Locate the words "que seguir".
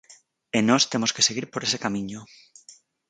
1.15-1.45